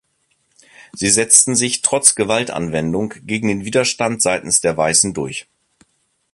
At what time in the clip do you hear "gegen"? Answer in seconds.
3.23-3.49